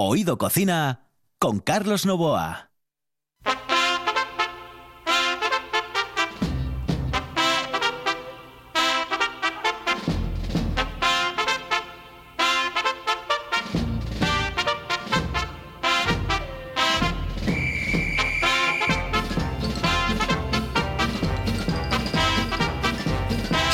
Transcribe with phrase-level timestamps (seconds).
[0.00, 1.08] Oído Cocina
[1.40, 2.70] con Carlos Novoa.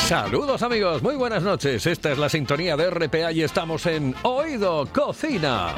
[0.07, 1.85] Saludos amigos, muy buenas noches.
[1.85, 5.75] Esta es la sintonía de RPA y estamos en Oído Cocina.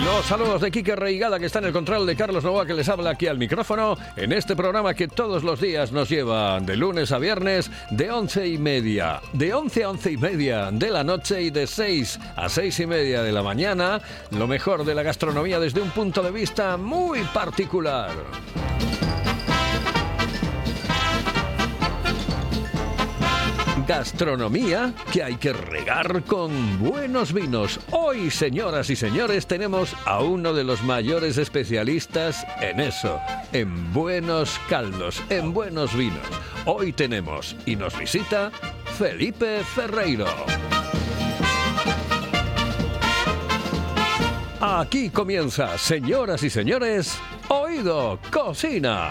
[0.00, 2.88] Los saludos de Quique Reigada que está en el control de Carlos Novoa que les
[2.88, 7.12] habla aquí al micrófono en este programa que todos los días nos lleva de lunes
[7.12, 11.42] a viernes de once y media, de once a once y media de la noche
[11.42, 14.00] y de seis a seis y media de la mañana,
[14.30, 18.10] lo mejor de la gastronomía desde un punto de vista muy particular.
[23.86, 27.80] Gastronomía que hay que regar con buenos vinos.
[27.90, 33.20] Hoy, señoras y señores, tenemos a uno de los mayores especialistas en eso,
[33.52, 36.26] en buenos caldos, en buenos vinos.
[36.66, 38.50] Hoy tenemos y nos visita
[38.98, 40.26] Felipe Ferreiro.
[44.60, 49.10] Aquí comienza, señoras y señores, Oído Cocina.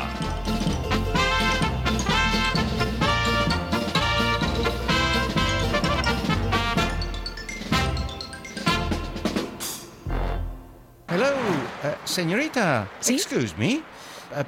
[12.11, 12.87] Señorita.
[12.99, 13.15] ¿Sí?
[13.15, 13.73] Excuse me.
[13.75, 13.83] Eh,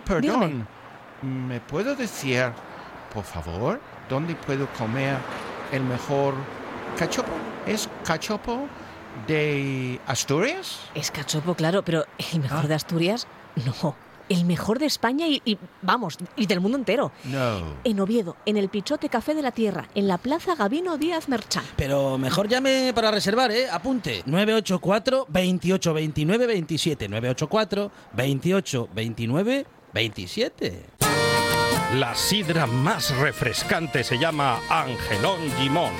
[0.06, 0.67] perdón.
[1.22, 2.52] ¿Me puedo decir,
[3.14, 5.16] por favor, dónde puedo comer
[5.72, 6.34] el mejor
[6.97, 7.31] cachopo?
[7.66, 8.67] ¿Es cachopo
[9.28, 10.80] de Asturias?
[10.94, 12.67] Es cachopo, claro, pero el mejor Ah.
[12.67, 13.28] de Asturias,
[13.66, 13.95] no.
[14.29, 17.11] El mejor de España y, y, vamos, y del mundo entero.
[17.25, 17.61] No.
[17.83, 21.63] En Oviedo, en el Pichote Café de la Tierra, en la Plaza Gabino Díaz Merchán.
[21.75, 23.69] Pero mejor llame para reservar, ¿eh?
[23.69, 24.23] Apunte.
[24.25, 27.09] 984 28 29 27.
[27.09, 30.85] 984 28 29 27.
[31.95, 35.91] La sidra más refrescante se llama Angelón Gimón.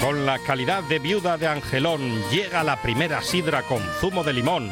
[0.00, 4.70] Con la calidad de viuda de Angelón llega la primera sidra con zumo de limón,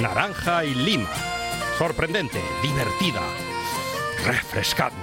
[0.00, 1.10] naranja y lima.
[1.78, 3.22] Sorprendente, divertida,
[4.26, 4.96] refrescante.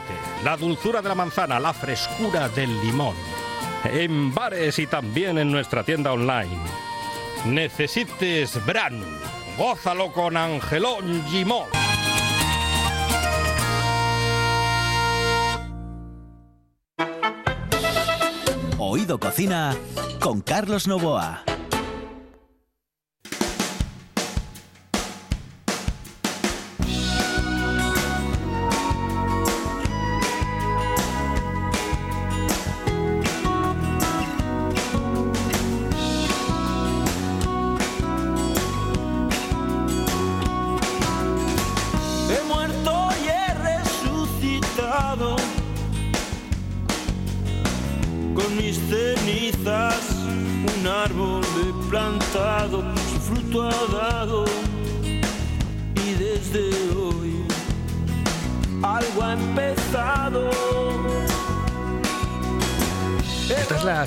[0.43, 3.15] La dulzura de la manzana, la frescura del limón.
[3.85, 6.59] En bares y también en nuestra tienda online.
[7.45, 9.01] Necesites Bran.
[9.57, 11.69] Gózalo con Angelón Gimón.
[18.77, 19.73] Oído Cocina
[20.19, 21.54] con Carlos Novoa.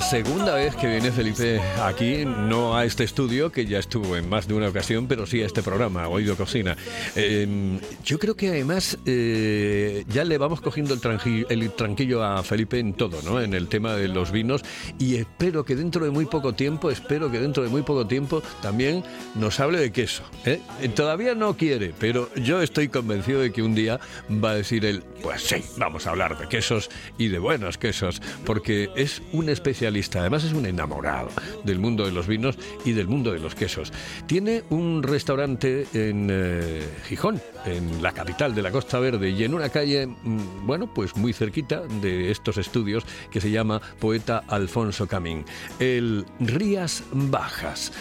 [0.09, 4.47] Segunda vez que viene Felipe aquí, no a este estudio, que ya estuvo en más
[4.47, 6.75] de una ocasión, pero sí a este programa, Oído Cocina.
[7.15, 12.93] Eh, yo creo que además eh, ya le vamos cogiendo el tranquillo a Felipe en
[12.93, 13.39] todo, ¿no?
[13.39, 14.63] En el tema de los vinos
[14.97, 18.41] y espero que dentro de muy poco tiempo, espero que dentro de muy poco tiempo
[18.63, 19.03] también
[19.35, 20.23] nos hable de queso.
[20.43, 20.59] ¿eh?
[20.81, 23.99] Eh, Todavía no quiere, pero yo estoy convencido de que un día
[24.43, 26.89] va a decir él, pues sí, vamos a hablar de quesos
[27.19, 31.29] y de buenos quesos, porque es un especialista, además es un enamorado
[31.63, 33.91] del mundo de los vinos y del mundo de los quesos.
[34.27, 39.53] Tiene un restaurante en eh, Gijón, en la capital de la Costa Verde, y en
[39.53, 45.07] una calle, mm, bueno, pues muy cerquita de estos estudios que se llama Poeta Alfonso
[45.07, 45.45] Camín,
[45.79, 47.91] el Rías Bajas.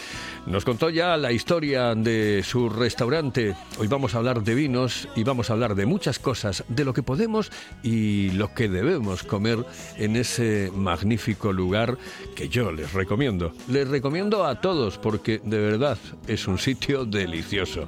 [0.48, 3.54] Nos contó ya la historia de su restaurante.
[3.78, 6.94] Hoy vamos a hablar de vinos y vamos a hablar de muchas cosas, de lo
[6.94, 7.52] que podemos
[7.82, 9.58] y lo que debemos comer
[9.98, 11.98] en ese magnífico lugar
[12.34, 13.52] que yo les recomiendo.
[13.68, 17.86] Les recomiendo a todos porque de verdad es un sitio delicioso.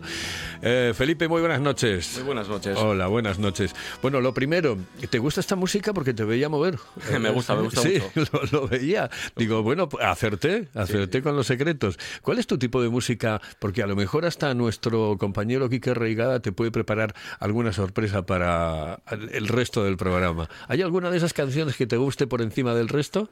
[0.61, 2.13] Eh, Felipe, muy buenas noches.
[2.17, 2.77] Muy buenas noches.
[2.77, 3.75] Hola, buenas noches.
[4.03, 4.77] Bueno, lo primero,
[5.09, 5.95] ¿te gusta esta música?
[5.95, 6.79] Porque te veía mover.
[7.19, 8.31] Me gusta, me gusta sí, mucho.
[8.53, 9.09] Lo, lo veía.
[9.35, 11.99] Digo, bueno, pues, acerté, acerté con los secretos.
[12.21, 13.41] ¿Cuál es tu tipo de música?
[13.61, 19.01] Porque a lo mejor hasta nuestro compañero Quique Reigada te puede preparar alguna sorpresa para
[19.31, 20.49] el resto del programa.
[20.67, 23.29] ¿Hay alguna de esas canciones que te guste por encima del resto?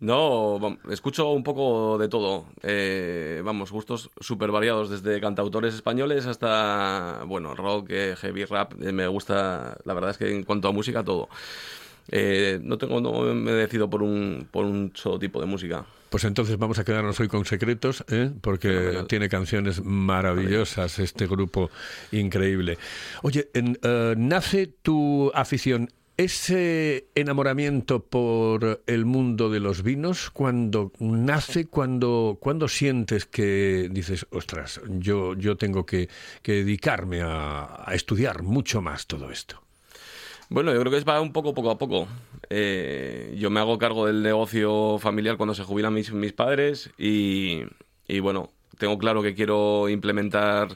[0.00, 2.44] No, escucho un poco de todo.
[2.62, 8.74] Eh, vamos, gustos súper variados, desde cantautores españoles hasta, bueno, rock, eh, heavy rap.
[8.82, 11.30] Eh, me gusta, la verdad es que en cuanto a música, todo.
[12.10, 15.86] Eh, no tengo, no me decido por un, por un solo tipo de música.
[16.10, 18.30] Pues entonces vamos a quedarnos hoy con secretos, ¿eh?
[18.40, 19.06] porque Fenomenal.
[19.06, 21.70] tiene canciones maravillosas este grupo
[22.12, 22.78] increíble.
[23.22, 30.92] Oye, en, eh, ¿nace tu afición, ese enamoramiento por el mundo de los vinos, cuando
[30.98, 36.08] nace, cuando, cuando sientes que dices, ostras, yo, yo tengo que,
[36.42, 39.62] que dedicarme a, a estudiar mucho más todo esto?
[40.48, 42.08] Bueno, yo creo que es va un poco poco a poco.
[42.48, 47.62] Eh, yo me hago cargo del negocio familiar cuando se jubilan mis, mis padres y,
[48.06, 50.68] y, bueno, tengo claro que quiero implementar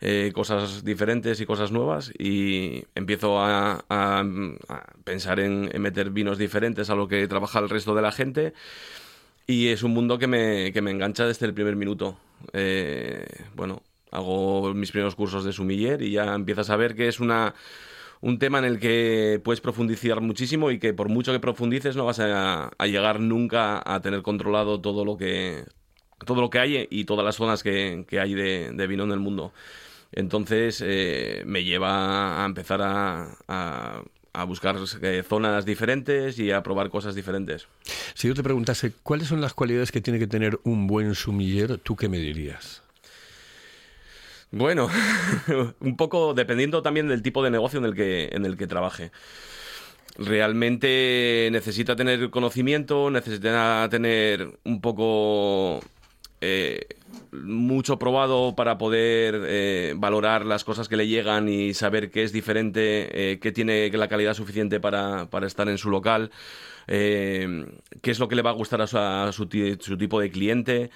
[0.00, 4.24] eh, cosas diferentes y cosas nuevas y empiezo a, a-
[4.68, 8.10] a pensar en, en meter vinos diferentes a lo que trabaja el resto de la
[8.12, 8.52] gente
[9.46, 12.16] y es un mundo que me, que me engancha desde el primer minuto.
[12.52, 17.20] Eh, bueno, hago mis primeros cursos de sumiller y ya empiezas a ver que es
[17.20, 17.54] una
[18.24, 22.06] un tema en el que puedes profundizar muchísimo y que por mucho que profundices no
[22.06, 25.64] vas a, llegar nunca a tener controlado todo lo que
[26.24, 29.20] todo lo que hay y todas las zonas que, que hay de, vino en el
[29.20, 29.52] mundo.
[30.10, 36.62] Entonces eh, me lleva a empezar a, a- a buscar eh, zonas diferentes y a
[36.62, 37.68] probar cosas diferentes.
[38.14, 41.76] Si yo te preguntase, ¿cuáles son las cualidades que tiene que tener un buen sumiller,
[41.76, 42.83] tú qué me dirías?
[44.54, 44.88] Bueno,
[45.80, 49.10] un poco dependiendo también del tipo de negocio en el que, en el que trabaje.
[50.16, 55.80] Realmente necesita tener conocimiento, necesita tener un poco
[56.40, 56.86] eh,
[57.32, 62.32] mucho probado para poder eh, valorar las cosas que le llegan y saber qué es
[62.32, 66.30] diferente, eh, qué tiene la calidad suficiente para, para estar en su local,
[66.86, 67.66] eh,
[68.02, 69.48] qué es lo que le va a gustar a su, a su
[69.80, 70.90] su tipo de cliente.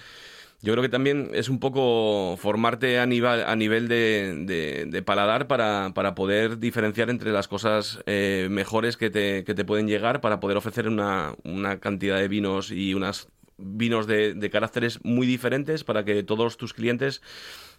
[0.60, 6.14] Yo creo que también es un poco formarte a nivel, a nivel de, paladar para,
[6.16, 11.36] poder diferenciar entre las cosas eh, mejores que te, pueden llegar para poder ofrecer una,
[11.80, 17.22] cantidad de vinos y unos vinos de, caracteres muy diferentes para que todos tus clientes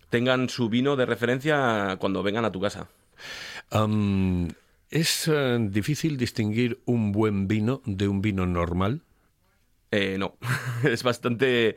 [0.09, 2.87] tengan su vino de referencia cuando vengan a tu casa.
[4.89, 9.01] ¿Es eh, difícil distinguir un buen vino de un vino normal?
[9.91, 10.37] Eh, no,
[10.83, 11.75] es bastante,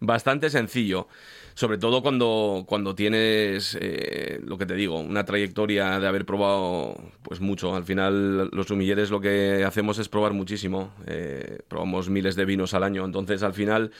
[0.00, 1.08] bastante sencillo.
[1.54, 6.96] Sobre todo cuando, cuando tienes, eh, lo que te digo, una trayectoria de haber probado
[7.22, 7.76] pues mucho.
[7.76, 10.92] Al final los sumilleres lo que hacemos es probar muchísimo.
[11.06, 13.04] Eh, probamos miles de vinos al año.
[13.04, 13.92] Entonces al final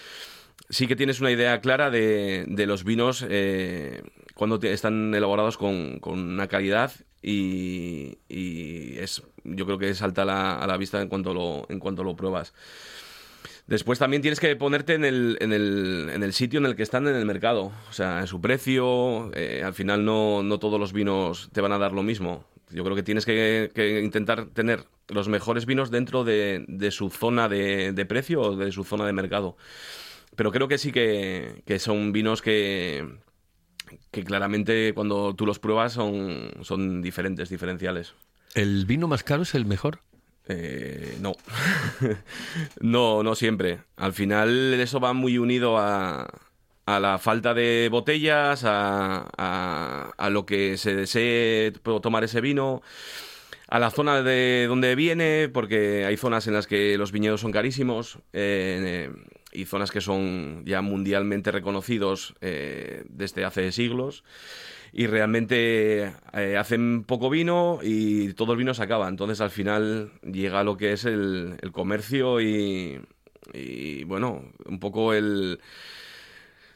[0.69, 4.03] sí que tienes una idea clara de, de los vinos eh,
[4.35, 10.25] cuando están elaborados con, con una calidad y, y es, yo creo que salta a
[10.25, 12.53] la, a la vista en cuanto lo, en cuanto lo pruebas.
[13.67, 16.83] Después también tienes que ponerte en el, en el, en el sitio en el que
[16.83, 17.73] están en el mercado.
[17.89, 19.31] O sea, en su precio.
[19.35, 22.45] eh, al final no, no todos los vinos te van a dar lo mismo.
[22.71, 27.09] Yo creo que tienes que, que intentar tener los mejores vinos dentro de, de su
[27.09, 29.57] zona de, de precio o de su zona de mercado.
[30.37, 33.07] Pero creo que sí que, que son vinos que,
[34.11, 38.15] que claramente cuando tú los pruebas son, son diferentes, diferenciales.
[38.55, 40.01] ¿El vino más caro es el mejor?
[40.49, 41.33] Eh, no.
[42.81, 43.81] no, no siempre.
[43.97, 46.29] Al final eso va muy unido a,
[46.87, 52.83] la falta de botellas, a, a- a lo que se desee tomar ese vino,
[53.69, 57.53] a la zona de donde viene, porque hay zonas en las que los viñedos son
[57.53, 59.11] carísimos eh,
[59.53, 64.25] y zonas que son ya mundialmente reconocidos eh, desde hace siglos
[64.97, 69.09] y realmente eh, hacen poco vino y todo el vino se acaba.
[69.09, 73.01] Entonces al final llega lo que es el, comercio y,
[73.53, 75.59] y, bueno, un poco el...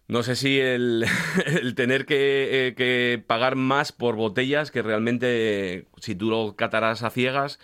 [0.09, 1.07] No sé si el,
[1.47, 7.05] el tener que, eh, que pagar más por botellas que realmente si tú lo catarás
[7.05, 7.61] a ciegas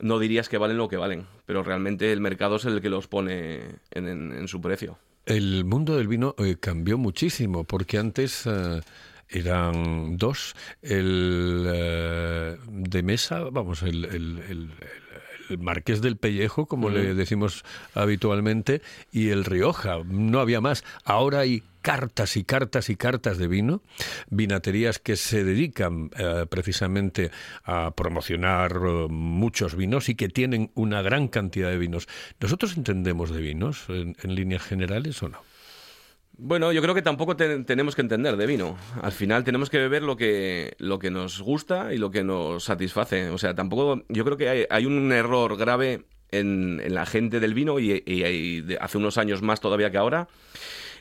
[0.00, 3.08] no dirías que valen lo que valen, pero realmente el mercado es el que los
[3.08, 4.96] pone en, su precio.
[5.26, 8.46] El mundo del vino eh, cambió muchísimo porque antes
[9.32, 14.70] eran dos, el eh, de mesa, vamos, el, el- el-
[15.50, 17.62] el marqués del pellejo, como le decimos
[17.94, 20.82] habitualmente, y el Rioja, no había más.
[21.04, 23.82] Ahora hay cartas y cartas y cartas de vino,
[24.30, 27.32] vinaterías que se dedican eh, precisamente
[27.64, 32.08] a promocionar eh, muchos vinos y que tienen una gran cantidad de vinos.
[32.40, 35.38] ¿Nosotros entendemos de vinos en, en líneas generales o no?
[36.38, 38.76] Bueno, yo creo que tampoco te- tenemos que entender de vino.
[39.02, 42.64] Al final tenemos que beber lo que, lo que nos gusta y lo que nos
[42.64, 43.30] satisface.
[43.30, 44.02] O sea, tampoco.
[44.08, 48.98] Yo creo que hay, un error grave en, la gente del vino y, y- hace
[48.98, 50.28] unos años más todavía que ahora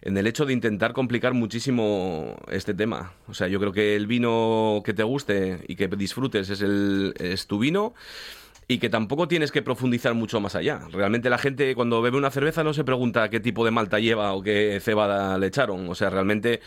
[0.02, 3.14] en el hecho de intentar complicar muchísimo este tema.
[3.28, 7.14] O sea, yo creo que el vino que te guste y que disfrutes es, el,
[7.20, 7.94] es tu vino
[8.72, 10.80] y que tampoco tienes que profundizar mucho más allá.
[10.94, 14.32] Realmente la gente cuando bebe una cerveza no se pregunta qué tipo de malta lleva
[14.32, 15.90] o qué cebada le echaron.
[15.90, 16.62] O sea, realmente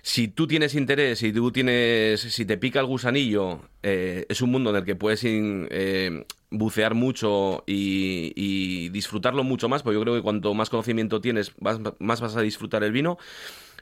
[0.00, 4.50] si tú tienes interés, si tú tienes, si te pica el gusanillo, eh, es un
[4.50, 10.02] mundo en el que puedes eh, bucear mucho y, y disfrutarlo mucho más, porque yo
[10.02, 13.18] creo que cuanto más conocimiento tienes, más, más vas a disfrutar el vino.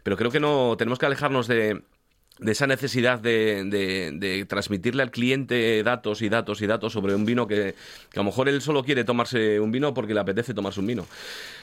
[0.02, 1.82] Pero creo que no tenemos que alejarnos de,
[2.38, 7.24] de esa necesidad de, de- transmitirle al cliente datos y datos y datos sobre un
[7.24, 7.74] vino que,
[8.12, 11.06] a lo mejor él solo quiere tomarse un vino porque le apetece tomarse un vino.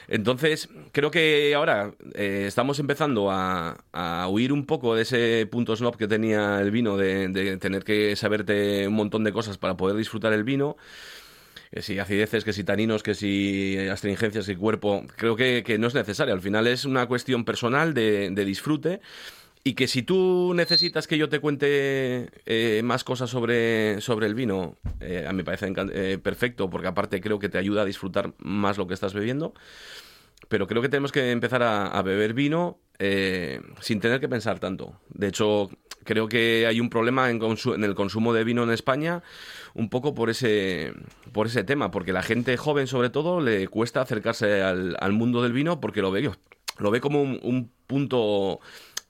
[0.08, 5.76] Entonces, creo que ahora eh, estamos empezando a, a huir un poco de ese punto
[5.76, 9.98] snob que tenía el vino, de, tener que saberte un montón de cosas para poder
[9.98, 10.78] disfrutar el vino.
[11.72, 15.06] Que si acideces, que si taninos, que si astringencias, que cuerpo.
[15.16, 16.34] Creo que, que no es necesario.
[16.34, 19.00] Al final es una cuestión personal de, de disfrute.
[19.64, 24.34] Y que si tú necesitas que yo te cuente eh, más cosas sobre, sobre el
[24.34, 27.86] vino, eh, a mí me parece eh, perfecto, porque aparte creo que te ayuda a
[27.86, 29.54] disfrutar más lo que estás bebiendo.
[30.48, 35.00] Pero creo que tenemos que empezar a, beber vino eh, sin tener que pensar tanto.
[35.10, 35.70] De hecho,
[36.04, 39.22] creo que hay un problema en, en el consumo de vino en España
[39.76, 40.94] un poco por ese,
[41.32, 45.54] por ese tema, porque la gente joven sobre todo le cuesta acercarse al, mundo del
[45.54, 46.32] vino porque lo ve,
[46.80, 48.60] lo ve como un punto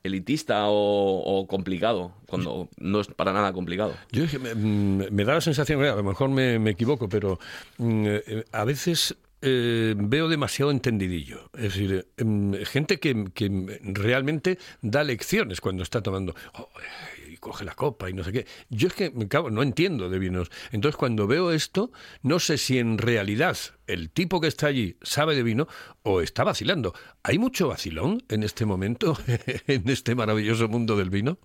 [0.04, 3.94] elitista o, o complicado, cuando no es para nada complicado.
[4.12, 7.40] Yo me, mm, me da la sensación, a lo mejor me, me equivoco, pero
[7.78, 11.50] mm, eh, a veces eh, veo demasiado entendidillo.
[11.56, 16.36] Es decir, em, gente que, que realmente da lecciones cuando está tomando.
[16.54, 16.70] "Oh,
[17.18, 18.46] y coge la copa y no sé qué.
[18.70, 20.50] Yo es que, me cago, no entiendo de vinos.
[20.72, 23.58] Entonces, cuando veo esto, no sé si en realidad
[23.88, 25.68] el tipo que está allí sabe de vino
[26.04, 26.94] o está vacilando.
[27.24, 29.18] ¿Hay mucho vacilón en este momento,
[29.68, 31.40] en este maravilloso mundo del vino?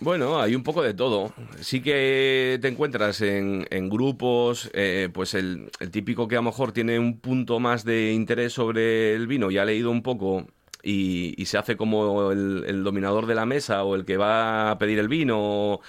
[0.00, 1.34] Bueno, hay un poco de todo.
[1.60, 6.44] Sí que te encuentras en, en grupos, eh, pues el, el típico que a lo
[6.44, 10.46] mejor tiene un punto más de interés sobre el vino y ha leído un poco
[10.82, 14.78] y, se hace como el, el dominador de la mesa o el que va a
[14.78, 15.80] pedir el vino.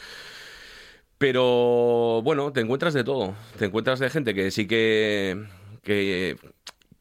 [1.17, 3.35] Pero bueno, te encuentras de todo.
[3.59, 5.45] Te encuentras de gente que sí que,
[5.83, 6.35] que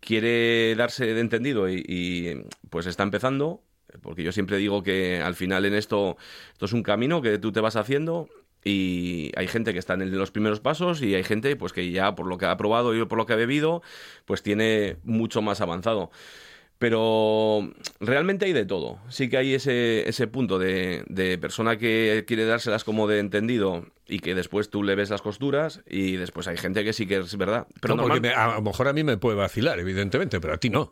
[0.00, 3.62] quiere darse de entendido y, y, pues está empezando.
[4.02, 6.16] Porque yo siempre digo que al final en esto,
[6.52, 8.28] esto es un camino que tú te vas haciendo
[8.64, 12.14] y hay gente que está en los primeros pasos y hay gente pues que ya
[12.14, 13.82] por lo que ha probado y por lo que ha bebido,
[14.26, 16.11] pues tiene mucho más avanzado.
[16.80, 17.70] Pero
[18.00, 18.99] realmente hay de todo.
[19.10, 23.84] Sí que hay ese, ese punto de, de persona que quiere dárselas como de entendido
[24.08, 27.18] y que después tú le ves las costuras y después hay gente que sí que
[27.18, 27.66] es verdad.
[27.82, 30.56] Pero No, porque me- a lo mejor a mí me puede vacilar, evidentemente, pero a
[30.56, 30.90] ti no.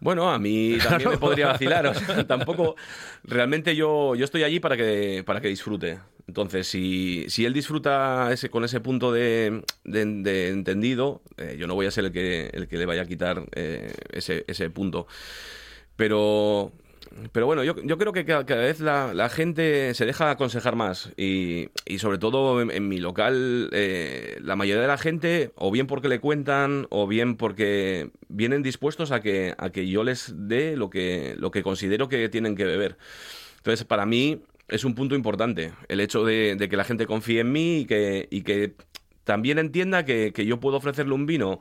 [0.00, 1.86] Bueno, a mí también me podría vacilar.
[1.86, 2.74] O sea, tampoco.
[3.22, 5.98] Realmente yo, yo estoy allí para que, para que disfrute.
[6.28, 11.74] Entonces, si, si él disfruta ese, con ese punto de, de- entendido, eh, yo no
[11.74, 15.06] voy a ser el que, el que le vaya a quitar eh, ese, ese punto.
[15.96, 16.72] Pero.
[17.32, 21.68] Pero bueno, yo, yo creo que cada, vez la, gente se deja aconsejar más y,
[21.84, 25.86] y sobre todo en, en mi local eh, la mayoría de la gente o bien
[25.86, 30.74] porque le cuentan o bien porque vienen dispuestos a que, a que yo les dé
[30.74, 32.96] lo que, lo que considero que tienen que beber.
[33.58, 34.40] Entonces, para mí
[34.72, 38.28] es un punto importante el hecho de, que la gente confíe en mí y que,
[38.30, 38.74] y que
[39.24, 41.60] también entienda que, que yo puedo ofrecerle un vino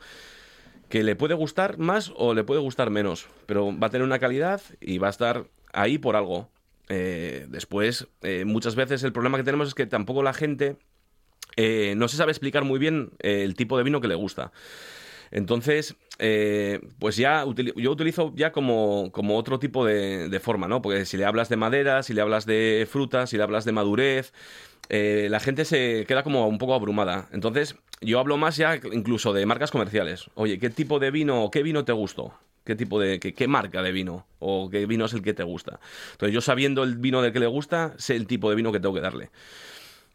[0.89, 4.20] que le puede gustar más o le puede gustar menos, pero va a tener una
[4.20, 6.50] calidad y va a estar ahí por algo.
[6.89, 10.75] Eh, después, eh, muchas veces el problema que tenemos es que tampoco la gente
[11.56, 14.51] eh, no se sabe explicar muy bien eh, el tipo de vino que le gusta.
[15.32, 17.44] Entonces, eh, pues ya
[17.75, 20.80] yo utilizo ya como, como otro tipo de, forma, ¿no?
[20.80, 23.72] Porque si le hablas de madera, si le hablas de frutas, si le hablas de
[23.72, 24.32] madurez,
[24.90, 27.28] eh, la gente se queda como un poco abrumada.
[27.32, 30.30] Entonces, yo hablo más ya incluso de marcas comerciales.
[30.36, 32.36] Oye, ¿qué tipo de vino, qué vino te gustó?
[32.66, 34.28] ¿Qué tipo de, qué, qué marca de vino?
[34.38, 35.80] ¿O qué vino es el que te gusta?
[36.12, 38.80] Entonces, yo sabiendo el vino del que le gusta, sé el tipo de vino que
[38.80, 39.32] tengo que darle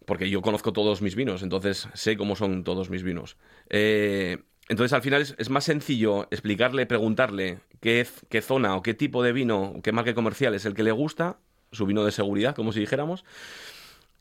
[0.04, 3.36] porque yo conozco todos mis vinos, entonces sé cómo son todos mis vinos.
[3.68, 8.94] Eh, entonces al final es, es más sencillo explicarle, preguntarle qué, qué zona o qué
[8.94, 11.38] tipo de vino, qué marca comercial es el que le gusta,
[11.72, 13.24] su vino de seguridad, como si dijéramos,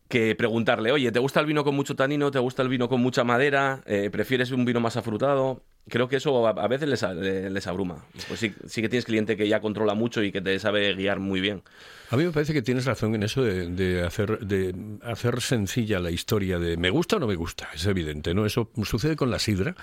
[0.07, 2.31] que preguntarle, oye, ¿te gusta el vino con mucho tanino?
[2.31, 3.81] ¿Te gusta el vino con mucha madera?
[3.85, 5.63] Eh, ¿Prefieres un vino más afrutado?
[5.87, 7.03] Creo que eso a, veces les,
[7.51, 8.05] les abruma.
[8.27, 11.19] Pues sí, sí que tienes cliente que ya controla mucho y que te sabe guiar
[11.19, 11.61] muy bien.
[12.09, 16.11] A mí me parece que tienes razón en eso de, hacer, de hacer sencilla la
[16.11, 18.45] historia de me gusta o no me gusta, es evidente, ¿no?
[18.45, 19.75] Eso sucede con la sidra,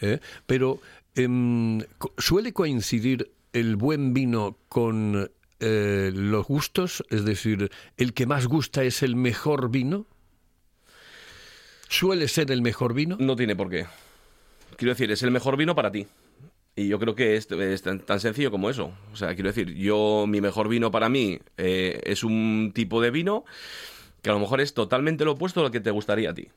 [0.00, 0.20] ¿eh?
[0.46, 0.80] pero
[1.16, 1.80] em,
[2.18, 5.30] suele coincidir el buen vino con
[5.60, 10.06] eh, los gustos, es decir, el que más gusta es el mejor vino.
[11.88, 13.16] ¿Suele ser el mejor vino?
[13.18, 13.86] No tiene por qué.
[14.76, 16.06] Quiero decir, es el mejor vino para ti.
[16.74, 18.92] Y yo creo que es, es tan, sencillo como eso.
[19.12, 23.10] O sea, quiero decir, yo, mi mejor vino para mí eh, es un tipo de
[23.10, 23.44] vino
[24.20, 26.48] que a lo mejor es totalmente lo opuesto a lo que te gustaría a ti.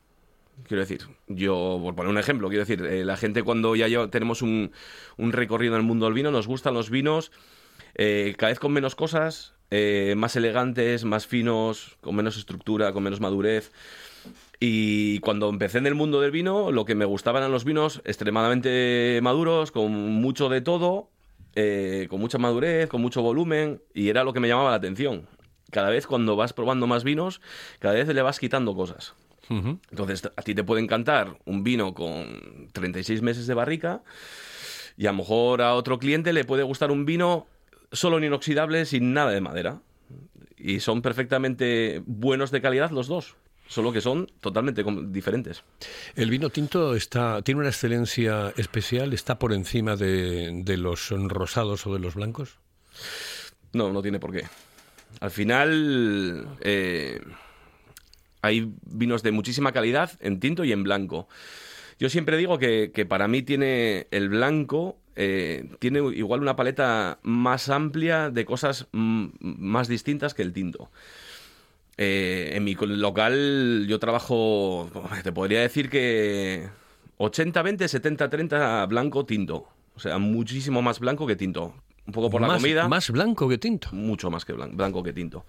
[0.67, 4.41] Quiero decir, yo, por poner un ejemplo, quiero decir, eh, la gente cuando ya tenemos
[4.41, 4.71] un,
[5.15, 7.31] un recorrido en el mundo del vino, nos gustan los vinos
[7.95, 13.03] eh, cada vez con menos cosas, eh, más elegantes, más finos, con menos estructura, con
[13.03, 13.71] menos madurez.
[14.59, 18.01] Y cuando empecé en el mundo del vino, lo que me gustaban eran los vinos
[18.03, 21.09] extremadamente maduros, con mucho de todo,
[21.55, 25.27] eh, con mucha madurez, con mucho volumen, y era lo que me llamaba la atención.
[25.71, 27.41] Cada vez cuando vas probando más vinos,
[27.79, 29.13] cada vez le vas quitando cosas.
[29.49, 34.03] Entonces, a ti te puede encantar un vino con 36 meses de barrica
[34.95, 37.47] y a lo mejor a otro cliente le puede gustar un vino
[37.91, 39.81] solo en inoxidable sin nada de madera.
[40.57, 43.35] Y son perfectamente buenos de calidad los dos,
[43.67, 45.63] solo que son totalmente diferentes.
[46.15, 51.87] El vino tinto está, tiene una excelencia especial, está por encima de, de los rosados
[51.87, 52.59] o de los blancos.
[53.71, 54.43] No, no tiene por qué.
[55.19, 57.21] Al final eh,
[58.41, 61.27] hay vinos de muchísima calidad en tinto y en blanco.
[61.99, 67.19] Yo siempre digo que, que para mí tiene el blanco, eh, tiene igual una paleta
[67.23, 70.89] más amplia de cosas mm, más distintas que el tinto.
[71.97, 74.89] Eh, en mi local yo trabajo,
[75.23, 76.69] te podría decir que
[77.17, 79.67] 80-20, 70-30 blanco tinto.
[79.95, 81.73] O sea, muchísimo más blanco que tinto.
[82.07, 83.89] Un poco por la más, comida Más blanco que tinto.
[83.91, 85.45] mucho más que blan- blanco que tinto.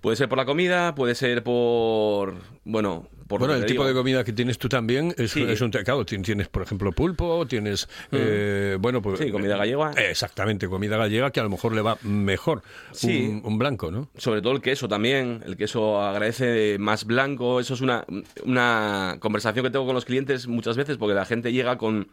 [0.00, 2.34] Puede ser por la comida, puede ser por.
[2.64, 3.40] Bueno, por.
[3.40, 3.88] Bueno, el tipo digo.
[3.88, 5.42] de comida que tienes tú también es, Sí.
[5.42, 9.18] es un claro, tien- tienes, por ejemplo, pulpo, tienes, eh, bueno, pues...
[9.18, 9.90] Sí, comida gallega.
[9.96, 12.62] eh, Exactamente, comida gallega que a lo mejor le va mejor
[12.92, 13.26] Sí.
[13.42, 14.08] un, un blanco, ¿no?
[14.16, 15.42] Sobre todo el queso también.
[15.44, 17.58] El queso agradece más blanco.
[17.58, 18.04] Eso es una,
[18.44, 22.06] una conversación que tengo con los clientes muchas veces porque la gente llega con,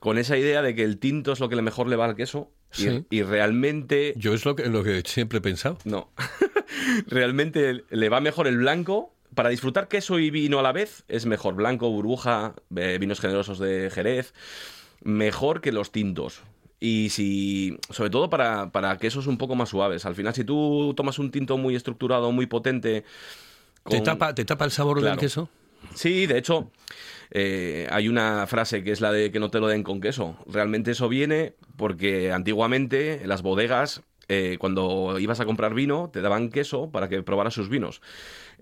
[0.00, 2.14] con esa idea de que el tinto es lo que le mejor le va al
[2.14, 2.50] queso.
[2.76, 3.04] Y- Sí.
[3.10, 4.12] Y, realmente.
[4.16, 5.78] Yo es lo que, lo que siempre he pensado.
[5.84, 6.10] No.
[7.06, 9.12] realmente le va mejor el blanco.
[9.34, 13.58] Para disfrutar queso y vino a la vez es mejor blanco, burbuja, eh, vinos generosos
[13.58, 14.32] de Jerez,
[15.02, 16.40] mejor que los tintos.
[16.80, 20.06] Y si, sobre todo para, para quesos un poco más suaves.
[20.06, 23.04] Al final, si tú tomas un tinto muy estructurado, muy potente...
[23.88, 25.50] ¿Te, tapa, ¿Te tapa el sabor del queso?
[25.94, 26.70] Sí, de hecho,
[27.30, 30.36] eh, hay una frase que es la de que no te lo den con queso.
[30.46, 36.20] Realmente eso viene porque antiguamente en las bodegas, eh, cuando ibas a comprar vino, te
[36.20, 38.00] daban queso para que probaras sus vinos.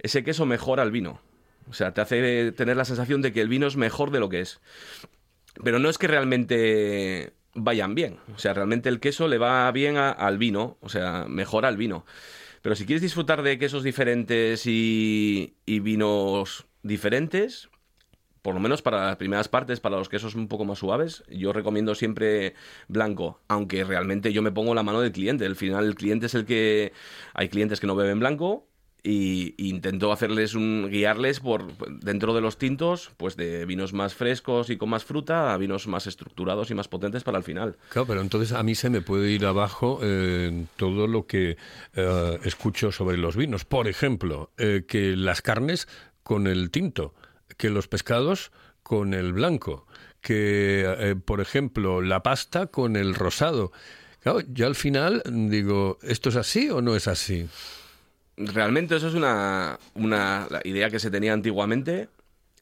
[0.02, 1.20] Ese queso mejora el vino.
[1.68, 4.28] O sea, te hace tener la sensación de que el vino es mejor de lo
[4.28, 4.60] que es.
[5.62, 8.18] Pero no es que realmente vayan bien.
[8.34, 12.04] O sea, realmente el queso le va bien al vino, o sea, mejora el vino.
[12.60, 17.68] Pero si quieres disfrutar de quesos diferentes y, y vinos diferentes,
[18.42, 21.54] por lo menos para las primeras partes, para los quesos un poco más suaves, yo
[21.54, 22.54] recomiendo siempre
[22.88, 25.46] blanco, aunque realmente yo me pongo la mano del cliente.
[25.46, 26.92] Al final el cliente es el que...
[27.32, 28.68] Hay clientes que no beben blanco
[29.02, 30.90] y intento hacerles un...
[30.90, 35.54] guiarles por dentro de los tintos, pues de vinos más frescos y con más fruta
[35.54, 37.78] a vinos más estructurados y más potentes para el final.
[37.88, 41.56] Claro, pero entonces a mí se me puede ir abajo eh, todo lo que
[41.94, 43.64] eh, escucho sobre los vinos.
[43.64, 45.88] Por ejemplo, eh, que las carnes
[46.24, 47.14] con el tinto,
[47.56, 48.50] que los pescados
[48.82, 49.86] con el blanco,
[50.20, 53.70] que, eh, por ejemplo, la pasta con el rosado.
[54.20, 57.46] Claro, yo al final digo, ¿esto es así o no es así?
[58.36, 62.08] Realmente eso es una, una idea que se tenía antiguamente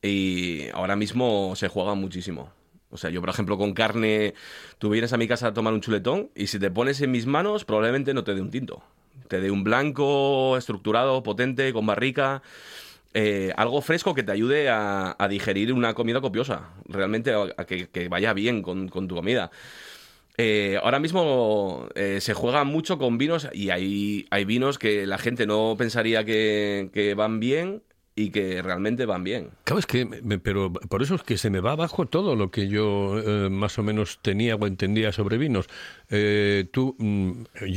[0.02, 2.52] y ahora mismo se juega muchísimo.
[2.90, 4.34] O sea, yo por ejemplo con carne,
[4.78, 7.26] tú vienes a mi casa a tomar un chuletón y si te pones en mis
[7.26, 8.82] manos probablemente no te dé un tinto.
[9.28, 12.42] Te dé un blanco, estructurado, potente, con barrica.
[13.14, 16.70] Eh, algo fresco que te ayude a, digerir una comida copiosa.
[16.86, 19.50] Realmente a, que, vaya bien con, con tu comida.
[20.38, 25.18] Eh, ahora mismo eh, se juega mucho con vinos y hay, hay vinos que la
[25.18, 27.82] gente no pensaría que, que van bien
[28.14, 29.48] y que realmente van bien.
[29.64, 32.50] Claro, es que, me- pero por eso es que se me va abajo todo lo
[32.50, 35.66] que yo eh, más o menos tenía o entendía sobre vinos.
[36.10, 37.32] Eh, tú, mm,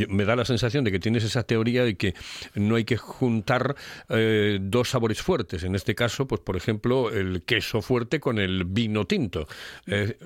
[0.09, 2.15] me da la sensación de que tienes esa teoría de que
[2.53, 3.75] no hay que juntar
[4.09, 5.63] eh, dos sabores fuertes.
[5.63, 9.47] En este caso, pues por ejemplo, el queso fuerte con el vino tinto.
[9.87, 10.17] Eh,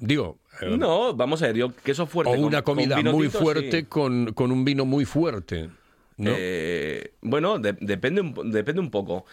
[0.00, 0.38] digo,
[0.76, 2.32] No, vamos a ver, yo queso fuerte.
[2.36, 3.86] o una con comida vino muy tinto, fuerte sí.
[3.86, 5.70] con, con un vino muy fuerte.
[6.36, 9.24] Eh, bueno, de- depende, un, depende un poco.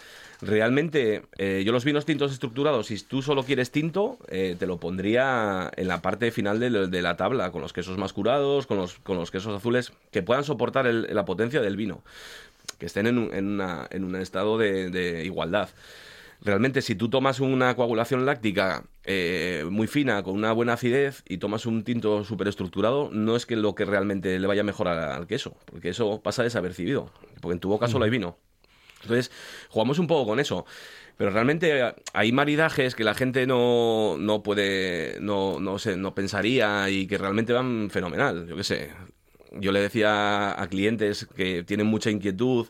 [0.42, 4.78] Realmente, eh, yo los vinos tintos estructurados, si tú solo quieres tinto, eh, te lo
[4.80, 8.78] pondría en la parte final de, de la tabla, con los quesos más curados, con
[8.78, 12.02] los, con los quesos azules, que puedan soportar el- la potencia del vino,
[12.78, 15.70] que estén en un, en una- en un estado de igualdad.
[16.42, 21.38] Realmente, si tú tomas una coagulación láctica eh, muy fina, con una buena acidez, y
[21.38, 24.98] tomas un tinto súper estructurado, no es que lo que realmente le vaya a mejorar
[25.00, 28.38] al queso, porque eso pasa desapercibido, porque en tu boca solo hay vino.
[29.02, 29.32] Entonces,
[29.70, 30.66] jugamos un poco con eso.
[31.18, 36.16] Pero realmente eh, hay maridajes que la gente no, no puede, no, no, sé, no
[36.16, 38.48] pensaría y que realmente van fenomenal.
[38.48, 38.92] Yo qué sé.
[39.52, 42.68] Yo le decía a clientes que tienen mucha inquietud,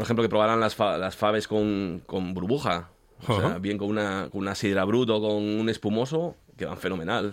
[0.00, 2.88] por ejemplo, que probaran las, fa- las faves con, con burbuja.
[3.28, 3.58] O sea, Ajá.
[3.58, 7.30] bien con una, con una sidra bruto, con un espumoso, que van fenomenal.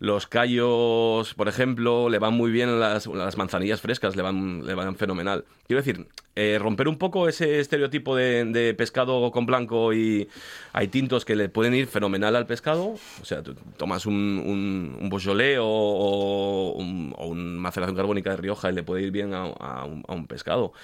[0.00, 4.74] Los callos, por ejemplo, le van muy bien las, las manzanillas frescas, le van, le
[4.74, 5.46] van fenomenal.
[5.66, 10.28] Quiero decir, eh, romper un poco ese estereotipo de, de pescado con blanco y
[10.74, 12.96] hay tintos que le pueden ir fenomenal al pescado.
[13.22, 18.28] O sea, tú tomas un, un, un Beaujolais o, o un, o un maceración carbónica
[18.28, 20.74] de Rioja y le puede ir bien a, a a un pescado.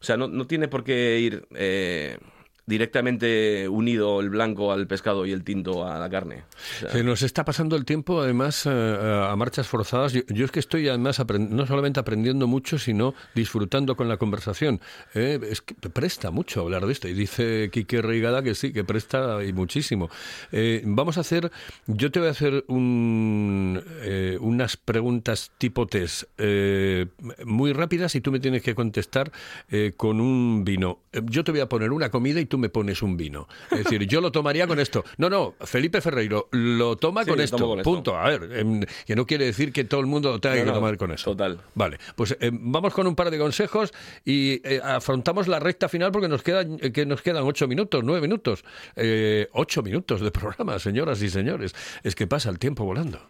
[0.00, 2.18] O sea, no, no tiene por qué ir eh,
[2.66, 6.42] directamente unido el blanco al pescado y el tinto a la carne.
[6.90, 10.12] Se nos está pasando el tiempo, además, eh, a marchas forzadas.
[10.12, 14.80] Yo, es que estoy, además, no solamente aprendiendo mucho, sino disfrutando con la conversación.
[15.14, 17.08] Eh, es que presta mucho hablar de esto.
[17.08, 20.10] Y dice Quique Reigada que sí, que presta y muchísimo.
[20.52, 21.52] Eh, vamos a hacer,
[21.86, 27.06] yo te voy a hacer un, eh, unas preguntas tipo test eh,
[27.44, 29.30] muy rápidas y tú me tienes que contestar
[29.70, 30.98] eh, con un vino.
[31.12, 33.48] Eh, Yo te voy a poner una comida y tú me pones un vino.
[33.70, 35.04] Es decir, yo lo tomaría con esto.
[35.18, 37.82] No, no, Felipe Ferreiro lo toma Sí, con esto.
[37.82, 38.16] punto.
[38.16, 40.66] A ver, em, que no quiere decir que todo el mundo lo tenga No, que
[40.66, 41.30] no, tomar con eso.
[41.30, 41.60] total.
[41.74, 43.92] Vale, pues eh, vamos con un par de consejos
[44.24, 48.02] y eh, afrontamos la recta final porque nos quedan, eh, que nos quedan ocho minutos,
[48.04, 48.64] nueve minutos.
[48.94, 51.74] Eh, ocho minutos de programa, señoras y señores.
[52.02, 53.20] Es que pasa el tiempo volando.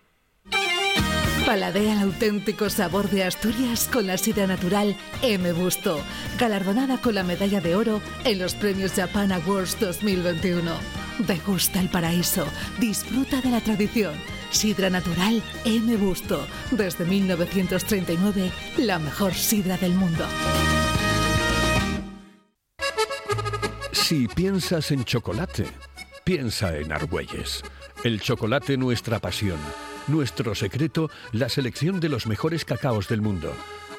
[1.47, 5.53] Paladea el auténtico sabor de Asturias con la sidra natural M.
[5.53, 6.01] Busto,
[6.41, 10.73] galardonada con la medalla de oro en los premios Japan Awards 2021.
[11.21, 12.45] Degusta el paraíso,
[12.81, 14.15] disfruta de la tradición.
[14.51, 15.97] Sidra natural M.
[15.99, 20.27] Busto, desde 1939, la mejor sidra del mundo.
[23.93, 25.67] Si piensas en chocolate,
[26.25, 27.63] piensa en Argüelles.
[28.03, 29.59] El chocolate nuestra pasión.
[30.09, 33.53] Nuestro secreto, la selección de los mejores cacaos del mundo.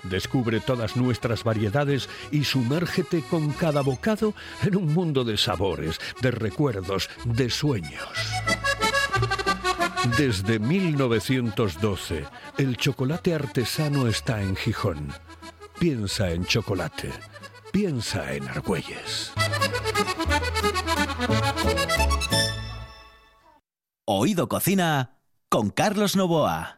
[0.04, 6.32] Descubre todas nuestras variedades y sumérgete con cada bocado en un mundo de sabores, de
[6.32, 8.08] recuerdos, de sueños.
[10.18, 12.26] Desde 1912,
[12.58, 15.12] el chocolate artesano está en Gijón.
[15.78, 17.12] Piensa en chocolate.
[17.72, 19.34] Piensa en Argüelles.
[24.06, 25.17] Oído Cocina
[25.50, 26.77] con Carlos Novoa.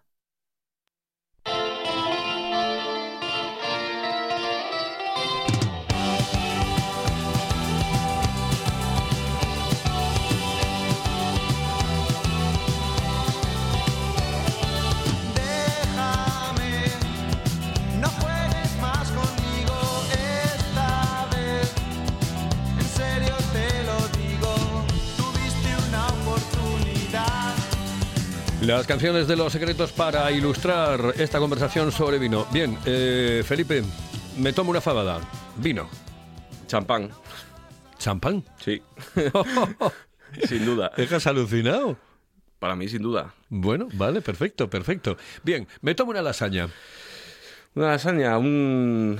[28.70, 32.46] Las canciones de los secretos para ilustrar esta conversación sobre vino.
[32.54, 33.82] Bien, eh, Felipe,
[34.38, 35.20] me tomo una fabada.
[35.58, 35.90] Vino.
[36.68, 37.10] Champán,
[37.98, 38.44] ¿Champán?
[38.64, 38.80] sí.
[40.48, 40.92] sin duda.
[40.96, 41.98] ¿Dejas alucinado?
[42.60, 43.34] Para mí, sin duda.
[43.50, 45.18] Bueno, vale, perfecto, perfecto.
[45.44, 46.70] Bien, me tomo una lasaña.
[47.74, 49.18] Una lasaña, un,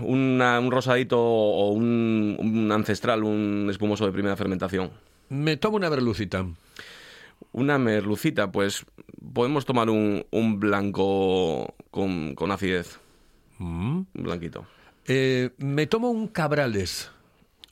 [0.00, 4.92] una- un rosadito o un, un ancestral, un espumoso de primera fermentación.
[5.28, 6.46] Me tomo una berlucita.
[7.52, 8.84] Una merlucita, pues
[9.32, 13.00] podemos tomar un, un blanco con, con acidez.
[13.58, 14.02] Mm.
[14.14, 14.66] Un blanquito.
[15.06, 17.10] Eh, me tomo un cabrales.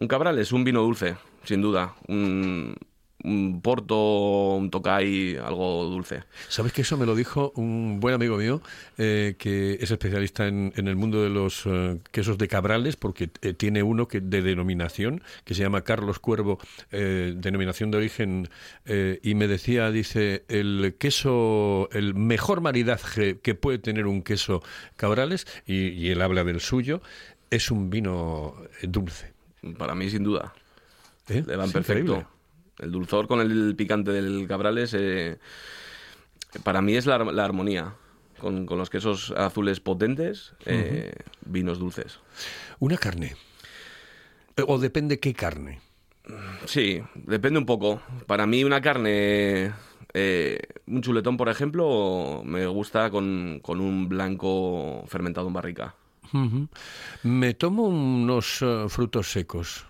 [0.00, 1.94] Un cabral es un vino dulce, sin duda.
[2.08, 2.74] Un,
[3.24, 6.24] un porto, un tocay, algo dulce.
[6.48, 8.60] ¿Sabes que eso me lo dijo un buen amigo mío
[8.98, 13.30] eh, que es especialista en, en el mundo de los eh, quesos de cabrales porque
[13.42, 16.58] eh, tiene uno que de denominación que se llama Carlos Cuervo,
[16.90, 18.48] denominación de origen
[19.22, 24.62] y me decía, dice, el queso, el mejor maridaje que puede tener un queso
[24.96, 27.00] cabrales y, y él habla del suyo,
[27.50, 29.32] es un vino dulce.
[29.78, 30.52] Para mí, sin duda.
[31.28, 32.00] Le van perfecto.
[32.00, 32.26] increíble.
[32.80, 35.38] El dulzor con el picante del cabrales, eh,
[36.64, 37.94] para mí es la, la armonía.
[38.38, 41.12] Con, con los quesos azules potentes, eh,
[41.44, 42.20] vinos dulces.
[42.78, 43.36] Una carne.
[44.56, 45.82] Eh, O depende qué carne.
[46.64, 48.00] Sí, depende un poco.
[48.26, 49.74] Para mí una carne,
[50.14, 55.94] eh, un chuletón, por ejemplo, me gusta con, con un blanco fermentado en barrica.
[57.22, 59.84] Me tomo unos frutos secos.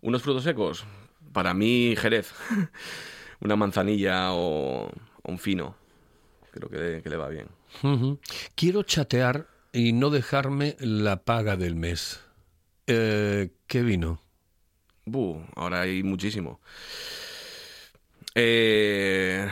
[0.00, 0.84] Unos frutos secos,
[1.32, 2.32] para mí Jerez.
[3.40, 4.90] una manzanilla o,
[5.22, 5.74] un fino.
[6.52, 7.48] Creo que, que le va bien.
[8.54, 12.20] Quiero chatear y no dejarme la paga del mes.
[12.86, 14.20] Eh, ¿Qué vino?
[15.04, 16.60] Buh, ahora hay muchísimo.
[18.34, 19.48] Eh,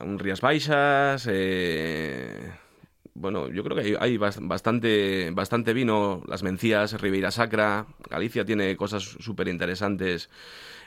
[0.00, 1.26] un Rías Baixas.
[1.30, 2.37] eh,
[3.18, 6.22] bueno, yo creo que hay, hay bas- bastante, bastante vino.
[6.26, 7.86] Las Mencías, Ribeira Sacra.
[8.08, 10.30] Galicia tiene cosas súper interesantes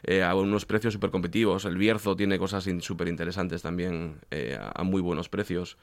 [0.04, 1.65] eh, a unos precios súper competitivos.
[1.65, 5.78] El Bierzo tiene cosas súper interesantes también eh, a, muy buenos precios.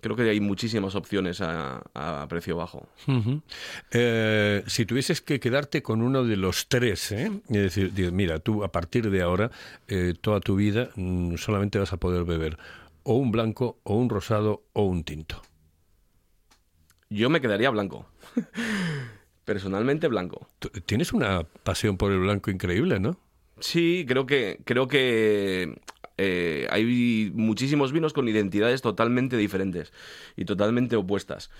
[0.00, 2.88] Creo que hay muchísimas opciones a, precio bajo.
[3.90, 7.32] Eh, si tuvieses que quedarte con uno de los tres, ¿eh?
[7.48, 9.50] es decir, mira, tú a partir de ahora,
[9.88, 12.58] eh, toda tu vida, mm, solamente vas a poder beber
[13.08, 15.40] o un blanco, o un rosado, o un tinto.
[17.10, 18.06] Yo me quedaría blanco.
[19.44, 20.48] Personalmente blanco.
[20.84, 23.18] Tienes una pasión por el blanco increíble, ¿no?
[23.60, 25.80] Sí, creo que, creo que
[26.18, 29.92] eh, hay muchísimos vinos con identidades totalmente diferentes
[30.36, 31.50] y totalmente opuestas.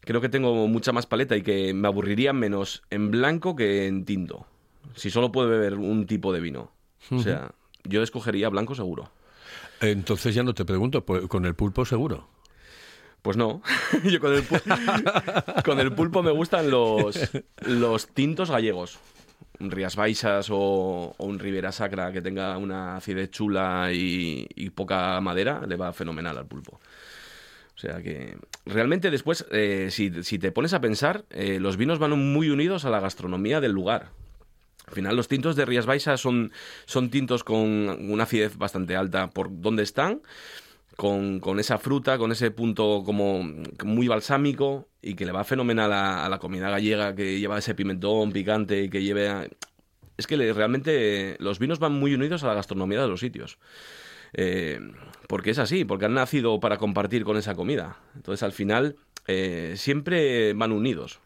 [0.00, 4.04] Creo que tengo mucha más paleta y que me aburriría menos en blanco que en
[4.04, 4.46] tinto.
[4.94, 6.72] Si solo puedo beber un tipo de vino.
[7.10, 7.52] O sea,
[7.84, 9.10] yo escogería blanco seguro.
[9.80, 12.28] Entonces ya no te pregunto, pues, con el pulpo seguro.
[13.24, 13.62] Pues no.
[14.04, 17.18] Yo con el, pu- con el pulpo me gustan los,
[17.66, 18.98] los tintos gallegos.
[19.60, 24.68] Un Rías Baixas o, o un Ribera Sacra que tenga una acidez chula y, y
[24.70, 26.80] poca madera, le va fenomenal al pulpo.
[27.74, 31.98] O sea que realmente después, eh, si, si te pones a pensar, eh, los vinos
[31.98, 34.10] van muy unidos a la gastronomía del lugar.
[34.86, 36.52] Al final los tintos de Rías Baixas son,
[36.84, 40.20] son tintos con una acidez bastante alta por donde están,
[40.96, 43.42] con, con esa fruta, con ese punto como
[43.84, 48.32] muy balsámico y que le va fenomenal a, la comida gallega que lleva ese pimentón
[48.32, 49.50] picante y que lleve...
[50.16, 53.58] Es que le- realmente los vinos van muy unidos a la gastronomía de los sitios.
[54.32, 54.80] Eh,
[55.28, 57.98] porque es así, porque han nacido para compartir con esa comida.
[58.14, 61.20] Entonces al final eh, siempre van unidos.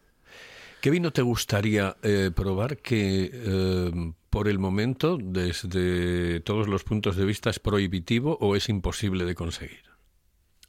[0.81, 3.91] ¿Qué vino te gustaría eh, probar que eh,
[4.29, 9.35] por el momento, desde todos los puntos de vista, es prohibitivo o es imposible de
[9.35, 9.83] conseguir?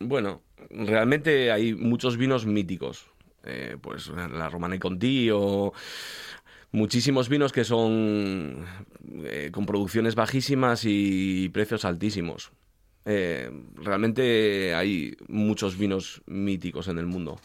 [0.00, 3.06] Bueno, realmente hay muchos vinos míticos.
[3.44, 5.72] Eh, pues la Romana y Conti o
[6.72, 8.66] muchísimos vinos que son
[9.52, 12.50] con producciones bajísimas y precios altísimos.
[13.04, 17.40] Realmente hay muchos vinos míticos en el mundo.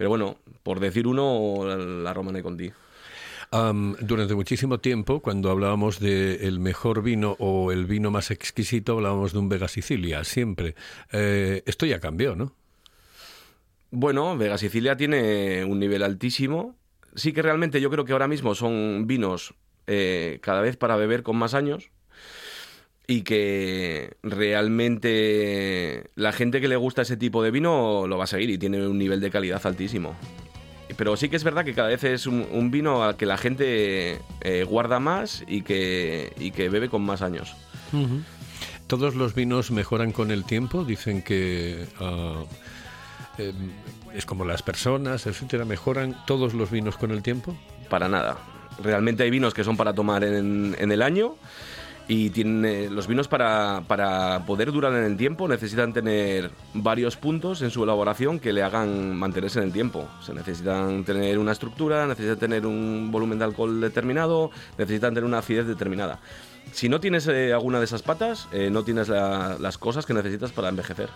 [0.00, 2.72] Pero bueno, por decir uno, la, y Conti.
[3.50, 8.94] Am, durante muchísimo tiempo, cuando hablábamos de el mejor vino o el vino más exquisito,
[8.94, 10.74] hablábamos de un Vega Sicilia, siempre.
[11.12, 12.54] Eh, esto ya cambió, ¿no?
[13.90, 16.76] Bueno, Vega Sicilia tiene un nivel altísimo.
[17.14, 19.52] Sí que realmente yo creo que ahora mismo son vinos
[19.86, 21.90] eh, cada vez para beber con más años
[23.10, 28.28] y que realmente la gente que le gusta ese tipo de vino lo va a
[28.28, 30.14] seguir y tiene un nivel de calidad altísimo.
[30.96, 33.36] Pero sí que es verdad que cada vez es un, un vino al que la
[33.36, 37.56] gente eh, guarda más y que, y que bebe con más años.
[38.86, 42.44] Todos los vinos mejoran con el tiempo, dicen que ah,
[43.38, 43.72] em,
[44.14, 47.56] es como las personas, etcétera, mejoran todos los vinos con el tiempo.
[47.88, 48.38] Para nada.
[48.80, 51.34] Realmente hay vinos que son para tomar en, en el año
[52.10, 57.16] y tienen, eh, los vinos para, para poder durar en el tiempo necesitan tener varios
[57.16, 60.08] puntos en su elaboración que le hagan mantenerse en el tiempo.
[60.20, 65.38] Se necesitan tener una estructura, necesitan tener un volumen de alcohol determinado, necesitan tener una
[65.38, 66.18] acidez determinada.
[66.72, 70.14] Si no tienes eh, alguna de esas patas, eh, no tienes la- las cosas que
[70.14, 71.08] necesitas para envejecer.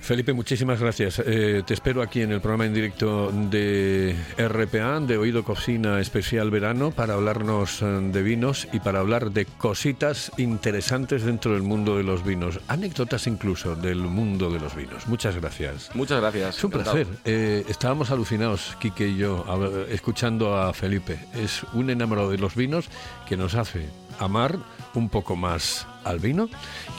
[0.00, 1.20] Felipe, muchísimas gracias.
[1.24, 6.50] Eh, te espero aquí en el programa en directo de RPA, de Oído Cocina Especial
[6.50, 12.04] Verano, para hablarnos de vinos y para hablar de cositas interesantes dentro del mundo de
[12.04, 12.60] los vinos.
[12.68, 15.06] Anécdotas incluso del mundo de los vinos.
[15.08, 15.90] Muchas gracias.
[15.94, 16.56] Muchas gracias.
[16.58, 16.96] Es un encantado.
[17.04, 17.64] placer.
[17.68, 19.44] Estábamos alucinados, Quique y yo,
[19.90, 21.18] escuchando a Felipe.
[21.34, 22.86] Es un enamorado de los vinos
[23.28, 24.58] que nos hace amar
[24.94, 26.48] un poco más al vino,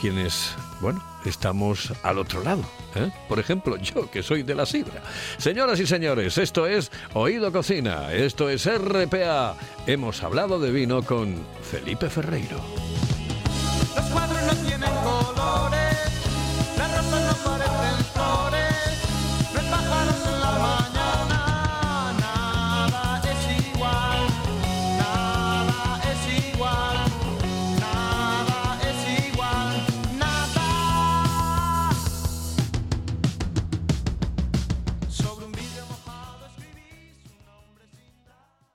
[0.02, 2.64] quienes, bueno, estamos al otro lado.
[2.96, 3.12] ¿eh?
[3.28, 5.02] Por ejemplo, yo que soy de la sidra.
[5.38, 9.56] Señoras y señores, esto es Oído Cocina, esto es RPA.
[9.88, 12.62] Hemos hablado de vino con Felipe Ferreiro.